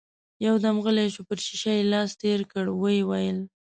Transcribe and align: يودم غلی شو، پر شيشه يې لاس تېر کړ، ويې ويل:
يودم 0.45 0.77
غلی 0.85 1.07
شو، 1.13 1.21
پر 1.27 1.37
شيشه 1.45 1.71
يې 1.77 1.83
لاس 1.93 2.09
تېر 2.21 2.39
کړ، 2.51 2.65
ويې 2.81 3.01
ويل: 3.09 3.39